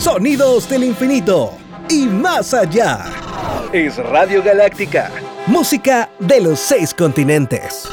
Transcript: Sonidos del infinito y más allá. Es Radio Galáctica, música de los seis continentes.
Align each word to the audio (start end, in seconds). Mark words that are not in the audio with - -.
Sonidos 0.00 0.66
del 0.66 0.84
infinito 0.84 1.52
y 1.90 2.06
más 2.06 2.54
allá. 2.54 3.04
Es 3.70 3.98
Radio 3.98 4.42
Galáctica, 4.42 5.10
música 5.46 6.08
de 6.18 6.40
los 6.40 6.58
seis 6.58 6.94
continentes. 6.94 7.86